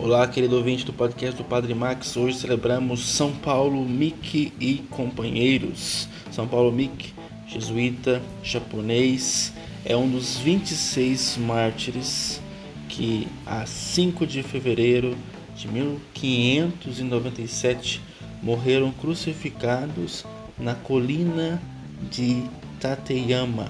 [0.00, 2.16] Olá, querido ouvinte do podcast do Padre Max.
[2.16, 6.08] Hoje celebramos São Paulo Mick e companheiros.
[6.30, 7.12] São Paulo Mick,
[7.48, 9.52] jesuíta, japonês,
[9.84, 12.40] é um dos 26 mártires
[12.88, 15.16] que, a 5 de fevereiro
[15.56, 18.00] de 1597,
[18.40, 20.24] morreram crucificados
[20.56, 21.60] na colina
[22.08, 22.44] de
[22.78, 23.66] Tateyama,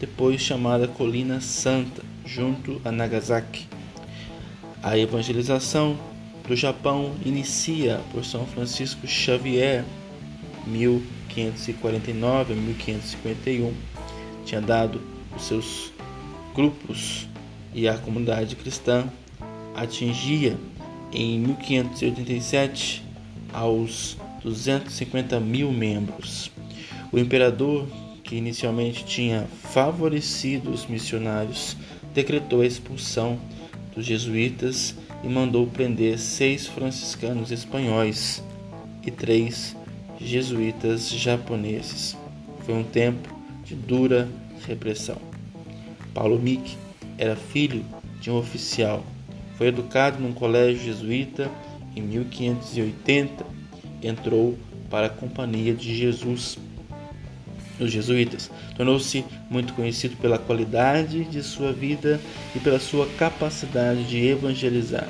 [0.00, 3.68] depois chamada Colina Santa, junto a Nagasaki.
[4.82, 5.96] A evangelização
[6.46, 9.84] do Japão inicia por São Francisco Xavier,
[10.66, 13.72] 1549 a 1551.
[14.44, 15.00] Tinha dado
[15.36, 15.92] os seus
[16.52, 17.28] grupos
[17.72, 19.06] e a comunidade cristã
[19.72, 20.58] atingia
[21.12, 23.04] em 1587
[23.52, 26.50] aos 250 mil membros.
[27.12, 27.86] O imperador,
[28.24, 31.76] que inicialmente tinha favorecido os missionários,
[32.12, 33.38] decretou a expulsão
[33.94, 38.42] dos jesuítas e mandou prender seis franciscanos espanhóis
[39.04, 39.76] e três
[40.20, 42.16] jesuítas japoneses.
[42.64, 43.28] Foi um tempo
[43.64, 44.28] de dura
[44.66, 45.16] repressão.
[46.14, 46.76] Paulo Mick
[47.18, 47.84] era filho
[48.20, 49.04] de um oficial.
[49.56, 51.50] Foi educado num colégio jesuíta
[51.94, 53.44] em 1580.
[54.02, 54.58] Entrou
[54.90, 56.58] para a Companhia de Jesus
[57.82, 58.50] os jesuítas.
[58.76, 62.20] Tornou-se muito conhecido pela qualidade de sua vida
[62.54, 65.08] e pela sua capacidade de evangelizar.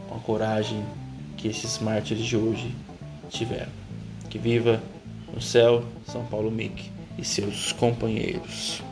[0.09, 0.85] com a coragem
[1.37, 2.73] que esses mártires de hoje
[3.31, 3.73] tiveram.
[4.29, 4.83] Que viva
[5.33, 8.83] no céu São Paulo Mick e seus companheiros.